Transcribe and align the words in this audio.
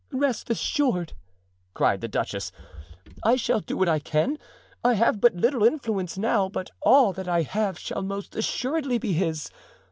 "Rest 0.11 0.49
assured," 0.49 1.13
cried 1.75 2.01
the 2.01 2.07
duchess, 2.07 2.51
"I 3.23 3.35
shall 3.35 3.59
do 3.59 3.77
what 3.77 3.87
I 3.87 3.99
can. 3.99 4.39
I 4.83 4.95
have 4.95 5.21
but 5.21 5.35
little 5.35 5.63
influence 5.63 6.17
now, 6.17 6.49
but 6.49 6.71
all 6.81 7.13
that 7.13 7.27
I 7.27 7.43
have 7.43 7.77
shall 7.77 8.01
most 8.01 8.35
assuredly 8.35 8.97
be 8.97 9.13
his. 9.13 9.51